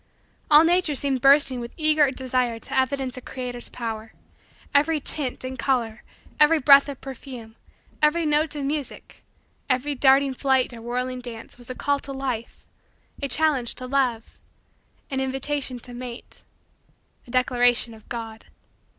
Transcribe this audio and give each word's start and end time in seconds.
All 0.49 0.63
nature 0.63 0.95
seemed 0.95 1.21
bursting 1.21 1.59
with 1.59 1.73
eager 1.77 2.09
desire 2.09 2.57
to 2.57 2.75
evidence 2.75 3.17
a 3.17 3.21
Creator's 3.21 3.69
power. 3.69 4.13
Every 4.73 4.99
tint 4.99 5.43
and 5.43 5.59
color, 5.59 6.01
every 6.39 6.57
breath 6.57 6.89
of 6.89 6.99
perfume, 7.01 7.55
every 8.01 8.25
note 8.25 8.55
of 8.55 8.65
music, 8.65 9.23
every 9.69 9.93
darting 9.93 10.33
flight 10.33 10.73
or 10.73 10.81
whirling 10.81 11.19
dance, 11.21 11.59
was 11.59 11.69
a 11.69 11.75
call 11.75 11.99
to 11.99 12.11
life 12.13 12.65
a 13.21 13.27
challenge 13.27 13.75
to 13.75 13.85
love 13.85 14.39
an 15.11 15.19
invitation 15.19 15.77
to 15.81 15.93
mate 15.93 16.41
a 17.27 17.29
declaration 17.29 17.93
of 17.93 18.09
God. 18.09 18.45